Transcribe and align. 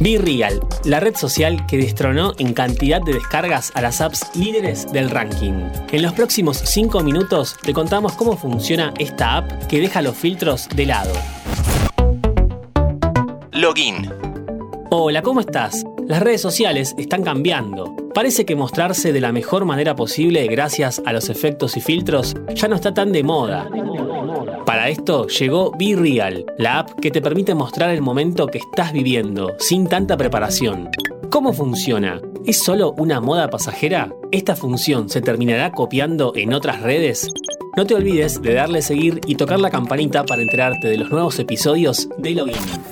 BeReal, 0.00 0.60
la 0.84 1.00
red 1.00 1.16
social 1.16 1.66
que 1.66 1.78
destronó 1.78 2.32
en 2.38 2.52
cantidad 2.52 3.00
de 3.00 3.14
descargas 3.14 3.72
a 3.74 3.80
las 3.80 4.00
apps 4.00 4.30
líderes 4.34 4.92
del 4.92 5.10
ranking. 5.10 5.68
En 5.90 6.02
los 6.02 6.12
próximos 6.12 6.58
5 6.58 7.00
minutos 7.02 7.56
te 7.62 7.72
contamos 7.72 8.12
cómo 8.12 8.36
funciona 8.36 8.92
esta 8.98 9.38
app 9.38 9.66
que 9.68 9.80
deja 9.80 10.02
los 10.02 10.16
filtros 10.16 10.68
de 10.74 10.86
lado. 10.86 11.12
Login. 13.52 14.10
Hola, 14.90 15.22
¿cómo 15.22 15.40
estás? 15.40 15.84
Las 16.06 16.22
redes 16.22 16.40
sociales 16.40 16.94
están 16.98 17.24
cambiando. 17.24 17.96
Parece 18.14 18.46
que 18.46 18.54
mostrarse 18.54 19.12
de 19.12 19.20
la 19.20 19.32
mejor 19.32 19.64
manera 19.64 19.96
posible 19.96 20.46
gracias 20.46 21.02
a 21.04 21.12
los 21.12 21.28
efectos 21.28 21.76
y 21.76 21.80
filtros 21.80 22.36
ya 22.54 22.68
no 22.68 22.76
está 22.76 22.94
tan 22.94 23.12
de 23.12 23.22
moda. 23.22 23.68
Para 24.66 24.88
esto 24.88 25.28
llegó 25.28 25.70
BeReal, 25.78 26.44
la 26.58 26.80
app 26.80 26.98
que 27.00 27.12
te 27.12 27.22
permite 27.22 27.54
mostrar 27.54 27.90
el 27.90 28.02
momento 28.02 28.48
que 28.48 28.58
estás 28.58 28.92
viviendo, 28.92 29.54
sin 29.60 29.86
tanta 29.86 30.16
preparación. 30.16 30.90
¿Cómo 31.30 31.52
funciona? 31.52 32.20
¿Es 32.46 32.64
solo 32.64 32.92
una 32.98 33.20
moda 33.20 33.48
pasajera? 33.48 34.12
¿Esta 34.32 34.56
función 34.56 35.08
se 35.08 35.20
terminará 35.20 35.70
copiando 35.70 36.32
en 36.34 36.52
otras 36.52 36.82
redes? 36.82 37.30
No 37.76 37.86
te 37.86 37.94
olvides 37.94 38.42
de 38.42 38.54
darle 38.54 38.82
seguir 38.82 39.20
y 39.28 39.36
tocar 39.36 39.60
la 39.60 39.70
campanita 39.70 40.24
para 40.24 40.42
enterarte 40.42 40.88
de 40.88 40.98
los 40.98 41.10
nuevos 41.10 41.38
episodios 41.38 42.08
de 42.18 42.32
Login. 42.32 42.85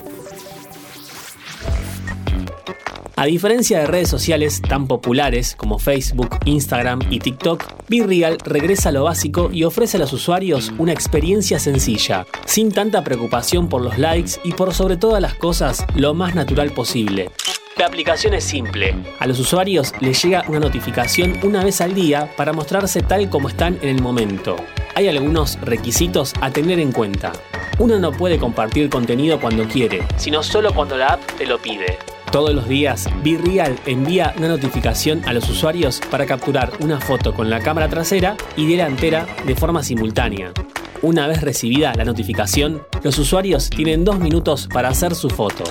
A 3.24 3.26
diferencia 3.26 3.78
de 3.78 3.86
redes 3.86 4.10
sociales 4.10 4.60
tan 4.60 4.86
populares 4.86 5.56
como 5.56 5.78
Facebook, 5.78 6.36
Instagram 6.44 7.00
y 7.08 7.20
TikTok, 7.20 7.64
BeReal 7.88 8.36
regresa 8.44 8.90
a 8.90 8.92
lo 8.92 9.04
básico 9.04 9.48
y 9.50 9.64
ofrece 9.64 9.96
a 9.96 10.00
los 10.00 10.12
usuarios 10.12 10.74
una 10.76 10.92
experiencia 10.92 11.58
sencilla, 11.58 12.26
sin 12.44 12.70
tanta 12.70 13.02
preocupación 13.02 13.70
por 13.70 13.80
los 13.80 13.96
likes 13.96 14.32
y 14.44 14.52
por 14.52 14.74
sobre 14.74 14.98
todas 14.98 15.22
las 15.22 15.32
cosas 15.36 15.86
lo 15.94 16.12
más 16.12 16.34
natural 16.34 16.72
posible. 16.72 17.30
La 17.78 17.86
aplicación 17.86 18.34
es 18.34 18.44
simple. 18.44 18.94
A 19.18 19.26
los 19.26 19.40
usuarios 19.40 19.94
les 20.00 20.22
llega 20.22 20.44
una 20.46 20.60
notificación 20.60 21.38
una 21.42 21.64
vez 21.64 21.80
al 21.80 21.94
día 21.94 22.30
para 22.36 22.52
mostrarse 22.52 23.00
tal 23.00 23.30
como 23.30 23.48
están 23.48 23.78
en 23.80 23.88
el 23.88 24.02
momento. 24.02 24.56
Hay 24.96 25.08
algunos 25.08 25.58
requisitos 25.62 26.34
a 26.42 26.50
tener 26.50 26.78
en 26.78 26.92
cuenta. 26.92 27.32
Uno 27.78 27.98
no 27.98 28.12
puede 28.12 28.38
compartir 28.38 28.90
contenido 28.90 29.40
cuando 29.40 29.64
quiere, 29.64 30.02
sino 30.18 30.42
solo 30.42 30.74
cuando 30.74 30.98
la 30.98 31.14
app 31.14 31.22
te 31.38 31.46
lo 31.46 31.58
pide. 31.58 31.96
Todos 32.34 32.52
los 32.52 32.66
días, 32.66 33.08
BeReal 33.22 33.78
envía 33.86 34.34
una 34.36 34.48
notificación 34.48 35.22
a 35.24 35.32
los 35.32 35.48
usuarios 35.48 36.00
para 36.10 36.26
capturar 36.26 36.72
una 36.80 37.00
foto 37.00 37.32
con 37.32 37.48
la 37.48 37.60
cámara 37.60 37.88
trasera 37.88 38.36
y 38.56 38.66
delantera 38.66 39.24
de 39.46 39.54
forma 39.54 39.84
simultánea. 39.84 40.52
Una 41.00 41.28
vez 41.28 41.42
recibida 41.42 41.94
la 41.94 42.04
notificación, 42.04 42.82
los 43.04 43.20
usuarios 43.20 43.70
tienen 43.70 44.04
dos 44.04 44.18
minutos 44.18 44.66
para 44.66 44.88
hacer 44.88 45.14
su 45.14 45.30
foto. 45.30 45.62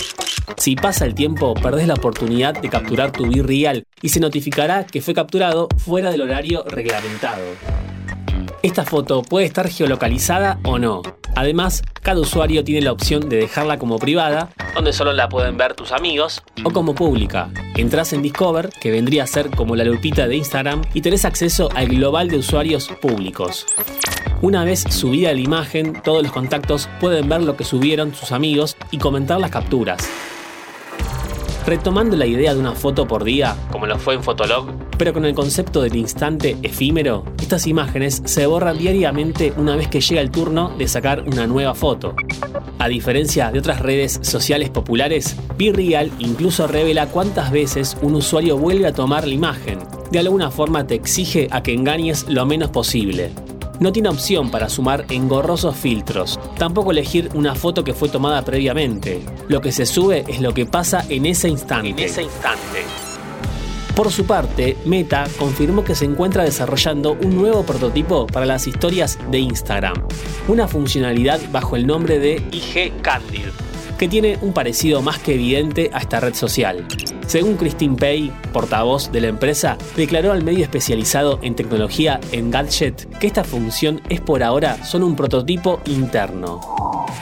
Si 0.56 0.78
pasa 0.78 1.04
el 1.04 1.16
tiempo, 1.16 1.54
perdés 1.54 1.86
la 1.86 1.96
oportunidad 1.96 2.54
de 2.54 2.70
capturar 2.70 3.12
tu 3.12 3.30
BeReal 3.30 3.86
y 4.02 4.08
se 4.08 4.22
notificará 4.22 4.86
que 4.86 5.02
fue 5.02 5.14
capturado 5.14 5.68
fuera 5.76 6.12
del 6.12 6.22
horario 6.22 6.64
reglamentado. 6.64 7.44
Esta 8.62 8.86
foto 8.86 9.22
puede 9.22 9.48
estar 9.48 9.68
geolocalizada 9.68 10.62
o 10.64 10.80
no. 10.80 11.02
Además, 11.44 11.84
cada 12.02 12.22
usuario 12.22 12.64
tiene 12.64 12.80
la 12.80 12.94
opción 12.94 13.28
de 13.28 13.36
dejarla 13.36 13.78
como 13.78 14.00
privada, 14.00 14.52
donde 14.76 14.94
solo 14.94 15.12
la 15.12 15.28
pueden 15.28 15.58
ver 15.58 15.74
tus 15.74 15.92
amigos, 15.92 16.42
o 16.64 16.72
como 16.72 16.96
pública. 16.96 17.50
Entrás 17.76 18.14
en 18.14 18.22
Discover, 18.22 18.70
que 18.80 18.92
vendría 18.92 19.24
a 19.24 19.28
ser 19.28 19.50
como 19.50 19.76
la 19.76 19.84
lupita 19.84 20.30
de 20.30 20.38
Instagram, 20.38 20.84
y 20.94 21.02
tenés 21.02 21.26
acceso 21.26 21.68
al 21.76 21.90
global 21.90 22.30
de 22.30 22.38
usuarios 22.38 22.88
públicos. 23.02 23.66
Una 24.42 24.64
vez 24.64 24.86
subida 24.90 25.34
la 25.34 25.42
imagen, 25.42 26.02
todos 26.02 26.24
los 26.24 26.32
contactos 26.32 26.88
pueden 27.02 27.28
ver 27.28 27.42
lo 27.44 27.58
que 27.58 27.66
subieron 27.66 28.16
sus 28.16 28.32
amigos 28.32 28.78
y 28.92 28.98
comentar 28.98 29.42
las 29.42 29.52
capturas. 29.52 30.08
Retomando 31.66 32.18
la 32.18 32.26
idea 32.26 32.54
de 32.54 32.60
una 32.60 32.74
foto 32.74 33.08
por 33.08 33.24
día, 33.24 33.56
como 33.72 33.86
lo 33.86 33.98
fue 33.98 34.16
en 34.16 34.24
Fotolog, 34.24 34.68
pero 34.98 35.14
con 35.14 35.24
el 35.24 35.34
concepto 35.34 35.82
del 35.82 35.96
instante 35.96 36.58
efímero, 36.62 37.24
estas 37.42 37.68
imágenes 37.68 38.22
se 38.26 38.46
borran 38.46 38.78
diariamente 38.78 39.54
una 39.56 39.78
vez 39.78 39.88
que 39.88 40.02
llega 40.02 40.20
el 40.20 40.30
turno 40.30 40.76
de 40.78 40.90
sacar 40.90 41.24
una 41.26 41.48
nueva 41.48 41.74
foto. 41.74 42.16
A 42.80 42.90
diferencia 42.90 43.50
de 43.50 43.60
otras 43.60 43.80
redes 43.80 44.20
sociales 44.24 44.72
populares, 44.72 45.38
BeReal 45.58 46.12
incluso 46.20 46.68
revela 46.68 47.08
cuántas 47.08 47.50
veces 47.50 47.98
un 48.02 48.16
usuario 48.16 48.58
vuelve 48.58 48.88
a 48.88 48.94
tomar 48.94 49.26
la 49.26 49.34
imagen. 49.34 49.80
De 50.12 50.20
alguna 50.20 50.52
forma 50.52 50.86
te 50.86 50.96
exige 50.96 51.48
a 51.50 51.64
que 51.64 51.74
engañes 51.74 52.26
lo 52.28 52.46
menos 52.46 52.72
posible. 52.72 53.32
No 53.84 53.92
tiene 53.92 54.08
opción 54.08 54.50
para 54.50 54.70
sumar 54.70 55.06
engorrosos 55.10 55.76
filtros, 55.76 56.40
tampoco 56.58 56.92
elegir 56.92 57.30
una 57.34 57.54
foto 57.54 57.84
que 57.84 57.94
fue 57.94 58.08
tomada 58.08 58.42
previamente. 58.46 59.22
Lo 59.50 59.60
que 59.60 59.74
se 59.74 59.86
sube 59.86 60.24
es 60.26 60.40
lo 60.40 60.54
que 60.54 60.66
pasa 60.66 61.06
en 61.10 61.26
ese 61.26 61.50
instante. 61.50 61.90
En 61.90 62.00
ese 62.00 62.24
instante. 62.24 62.86
Por 63.94 64.10
su 64.10 64.26
parte, 64.26 64.78
Meta 64.86 65.26
confirmó 65.38 65.84
que 65.84 65.96
se 65.96 66.06
encuentra 66.06 66.46
desarrollando 66.46 67.18
un 67.22 67.36
nuevo 67.36 67.64
prototipo 67.64 68.26
para 68.26 68.46
las 68.46 68.68
historias 68.68 69.20
de 69.30 69.40
Instagram, 69.40 69.96
una 70.48 70.70
funcionalidad 70.70 71.42
bajo 71.52 71.76
el 71.76 71.86
nombre 71.86 72.20
de 72.20 72.36
IG 72.54 73.02
Candid, 73.02 73.50
que 73.98 74.08
tiene 74.08 74.38
un 74.42 74.54
parecido 74.54 75.02
más 75.02 75.20
que 75.20 75.36
evidente 75.36 75.90
a 75.94 76.00
esta 76.00 76.20
red 76.20 76.34
social. 76.34 76.86
Según 77.28 77.56
Christine 77.56 77.96
Pay, 77.96 78.32
portavoz 78.52 79.12
de 79.12 79.22
la 79.22 79.28
empresa, 79.28 79.78
declaró 79.96 80.32
al 80.32 80.44
medio 80.44 80.64
especializado 80.64 81.40
en 81.42 81.56
tecnología 81.56 82.20
Engadget 82.32 83.08
que 83.20 83.28
esta 83.28 83.44
función 83.44 84.02
es 84.10 84.22
por 84.22 84.44
ahora 84.44 84.84
solo 84.84 85.06
un 85.08 85.16
prototipo 85.16 85.82
interno. 85.86 86.60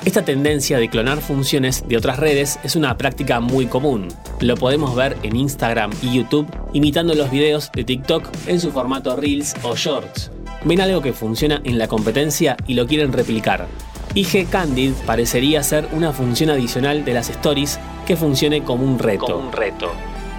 Esta 0.04 0.26
tendencia 0.26 0.80
de 0.80 0.90
clonar 0.90 1.20
funciones 1.20 1.88
de 1.88 1.96
otras 1.96 2.18
redes 2.18 2.60
es 2.64 2.76
una 2.76 2.98
práctica 2.98 3.40
muy 3.40 3.68
común. 3.68 4.08
Lo 4.40 4.56
podemos 4.58 4.96
ver 4.96 5.16
en 5.22 5.36
Instagram 5.36 5.92
y 6.02 6.16
YouTube 6.16 6.48
imitando 6.74 7.14
los 7.14 7.30
videos 7.30 7.72
de 7.72 7.84
TikTok 7.84 8.28
en 8.48 8.60
su 8.60 8.72
formato 8.72 9.16
Reels 9.16 9.54
o 9.62 9.76
Shorts. 9.76 10.32
Ven 10.66 10.82
algo 10.82 11.02
que 11.02 11.14
funciona 11.14 11.62
en 11.64 11.78
la 11.78 11.88
competencia 11.88 12.58
y 12.66 12.74
lo 12.74 12.88
quieren 12.88 13.14
replicar. 13.14 13.68
IG 14.14 14.50
Candid 14.50 14.92
parecería 15.06 15.64
ser 15.64 15.88
una 15.94 16.12
función 16.12 16.50
adicional 16.50 17.06
de 17.06 17.14
las 17.14 17.30
stories 17.30 17.80
que 18.06 18.18
funcione 18.18 18.62
como 18.62 18.84
un 18.84 19.00
reto. 19.00 19.26
Como 19.26 19.48
un 19.48 19.54
reto. 19.54 19.90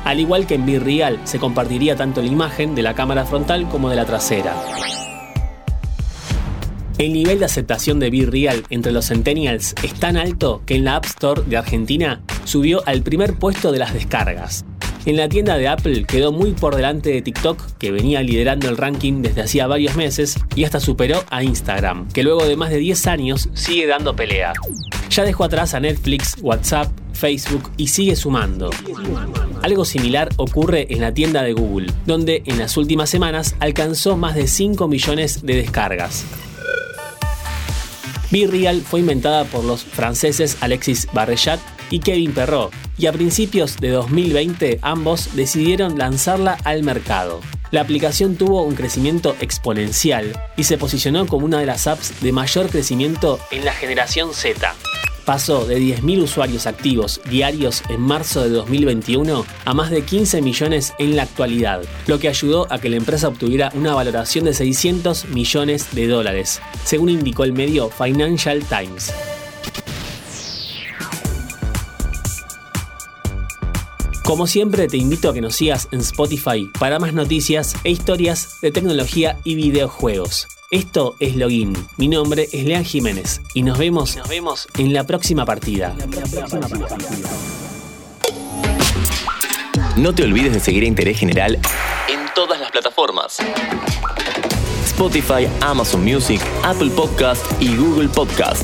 Al 0.04 0.20
igual 0.20 0.46
que 0.46 0.56
en 0.56 0.66
BeReal 0.66 1.20
se 1.24 1.38
compartiría 1.38 1.96
tanto 1.96 2.20
la 2.20 2.28
imagen 2.28 2.74
de 2.74 2.82
la 2.82 2.94
cámara 2.94 3.24
frontal 3.24 3.68
como 3.68 3.88
de 3.88 3.96
la 3.96 4.04
trasera. 4.04 4.54
El 6.98 7.14
nivel 7.14 7.38
de 7.38 7.46
aceptación 7.46 7.98
de 7.98 8.10
BeReal 8.10 8.64
entre 8.68 8.92
los 8.92 9.06
centennials 9.06 9.74
es 9.82 9.94
tan 9.94 10.18
alto 10.18 10.62
que 10.66 10.74
en 10.74 10.84
la 10.84 10.96
App 10.96 11.06
Store 11.06 11.42
de 11.46 11.56
Argentina 11.56 12.20
subió 12.44 12.82
al 12.86 13.02
primer 13.02 13.38
puesto 13.38 13.72
de 13.72 13.78
las 13.78 13.94
descargas. 13.94 14.66
En 15.04 15.16
la 15.16 15.28
tienda 15.28 15.58
de 15.58 15.66
Apple 15.66 16.04
quedó 16.04 16.30
muy 16.30 16.52
por 16.52 16.76
delante 16.76 17.10
de 17.10 17.22
TikTok, 17.22 17.76
que 17.78 17.90
venía 17.90 18.22
liderando 18.22 18.68
el 18.68 18.76
ranking 18.76 19.20
desde 19.20 19.42
hacía 19.42 19.66
varios 19.66 19.96
meses 19.96 20.38
y 20.54 20.62
hasta 20.62 20.78
superó 20.78 21.24
a 21.28 21.42
Instagram, 21.42 22.06
que 22.12 22.22
luego 22.22 22.44
de 22.46 22.56
más 22.56 22.70
de 22.70 22.78
10 22.78 23.08
años 23.08 23.48
sigue 23.54 23.88
dando 23.88 24.14
pelea. 24.14 24.52
Ya 25.10 25.24
dejó 25.24 25.42
atrás 25.42 25.74
a 25.74 25.80
Netflix, 25.80 26.36
WhatsApp, 26.40 26.92
Facebook 27.14 27.70
y 27.76 27.88
sigue 27.88 28.14
sumando. 28.14 28.70
Algo 29.62 29.84
similar 29.84 30.28
ocurre 30.36 30.86
en 30.90 31.00
la 31.00 31.12
tienda 31.12 31.42
de 31.42 31.52
Google, 31.52 31.92
donde 32.06 32.44
en 32.46 32.58
las 32.58 32.76
últimas 32.76 33.10
semanas 33.10 33.56
alcanzó 33.58 34.16
más 34.16 34.36
de 34.36 34.46
5 34.46 34.86
millones 34.86 35.44
de 35.44 35.56
descargas. 35.56 36.24
BeReal 38.30 38.80
fue 38.80 39.00
inventada 39.00 39.44
por 39.44 39.64
los 39.64 39.84
franceses 39.84 40.56
Alexis 40.60 41.06
Barrechat 41.12 41.60
y 41.90 41.98
Kevin 41.98 42.32
Perrault, 42.32 42.72
y 43.02 43.08
a 43.08 43.12
principios 43.12 43.78
de 43.78 43.90
2020 43.90 44.78
ambos 44.80 45.34
decidieron 45.34 45.98
lanzarla 45.98 46.56
al 46.62 46.84
mercado. 46.84 47.40
La 47.72 47.80
aplicación 47.80 48.36
tuvo 48.36 48.62
un 48.62 48.76
crecimiento 48.76 49.34
exponencial 49.40 50.32
y 50.56 50.62
se 50.62 50.78
posicionó 50.78 51.26
como 51.26 51.44
una 51.44 51.58
de 51.58 51.66
las 51.66 51.88
apps 51.88 52.20
de 52.20 52.30
mayor 52.30 52.68
crecimiento 52.68 53.40
en 53.50 53.64
la 53.64 53.72
generación 53.72 54.32
Z. 54.32 54.72
Pasó 55.24 55.66
de 55.66 55.80
10.000 55.80 56.22
usuarios 56.22 56.68
activos 56.68 57.20
diarios 57.28 57.82
en 57.88 58.00
marzo 58.00 58.44
de 58.44 58.50
2021 58.50 59.46
a 59.64 59.74
más 59.74 59.90
de 59.90 60.02
15 60.02 60.40
millones 60.40 60.94
en 61.00 61.16
la 61.16 61.24
actualidad, 61.24 61.82
lo 62.06 62.20
que 62.20 62.28
ayudó 62.28 62.68
a 62.70 62.78
que 62.78 62.88
la 62.88 62.96
empresa 62.96 63.26
obtuviera 63.26 63.72
una 63.74 63.94
valoración 63.94 64.44
de 64.44 64.54
600 64.54 65.24
millones 65.30 65.92
de 65.92 66.06
dólares, 66.06 66.60
según 66.84 67.08
indicó 67.08 67.42
el 67.42 67.52
medio 67.52 67.90
Financial 67.90 68.62
Times. 68.64 69.12
Como 74.24 74.46
siempre 74.46 74.86
te 74.86 74.96
invito 74.96 75.28
a 75.30 75.34
que 75.34 75.40
nos 75.40 75.56
sigas 75.56 75.88
en 75.90 76.00
Spotify 76.00 76.70
para 76.78 76.98
más 77.00 77.12
noticias 77.12 77.74
e 77.82 77.90
historias 77.90 78.60
de 78.62 78.70
tecnología 78.70 79.38
y 79.42 79.56
videojuegos. 79.56 80.46
Esto 80.70 81.16
es 81.18 81.34
Login. 81.36 81.74
Mi 81.96 82.08
nombre 82.08 82.48
es 82.52 82.64
Lean 82.64 82.84
Jiménez 82.84 83.42
y 83.52 83.62
nos 83.62 83.78
vemos, 83.78 84.16
nos 84.16 84.28
vemos 84.28 84.68
en 84.78 84.94
la 84.94 85.04
próxima 85.04 85.44
partida. 85.44 85.94
No 89.96 90.14
te 90.14 90.22
olvides 90.22 90.52
de 90.54 90.60
seguir 90.60 90.84
a 90.84 90.86
Interés 90.86 91.18
General 91.18 91.56
en 92.08 92.20
todas 92.34 92.60
las 92.60 92.70
plataformas. 92.70 93.38
Spotify, 94.86 95.48
Amazon 95.60 96.04
Music, 96.04 96.40
Apple 96.62 96.90
Podcast 96.90 97.44
y 97.60 97.76
Google 97.76 98.08
Podcast. 98.08 98.62